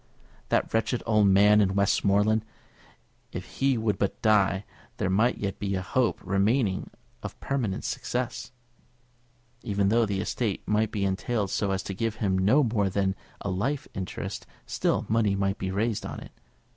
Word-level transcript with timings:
That 0.49 0.73
wretched 0.73 1.03
old 1.05 1.27
man 1.27 1.61
in 1.61 1.75
Westmoreland! 1.75 2.43
If 3.31 3.59
he 3.59 3.77
would 3.77 3.99
but 3.99 4.19
die, 4.23 4.65
there 4.97 5.11
might 5.11 5.37
yet 5.37 5.59
be 5.59 5.75
a 5.75 5.83
hope 5.83 6.19
remaining 6.23 6.89
of 7.21 7.39
permanent 7.39 7.83
success! 7.83 8.51
Even 9.61 9.89
though 9.89 10.07
the 10.07 10.19
estate 10.19 10.67
might 10.67 10.89
be 10.89 11.05
entailed 11.05 11.51
so 11.51 11.69
as 11.69 11.83
to 11.83 11.93
give 11.93 12.15
him 12.15 12.35
no 12.35 12.63
more 12.63 12.89
than 12.89 13.15
a 13.41 13.51
life 13.51 13.87
interest, 13.93 14.47
still 14.65 15.05
money 15.07 15.35
might 15.35 15.59
be 15.59 15.69
raised 15.69 16.03
on 16.03 16.19
it. 16.19 16.31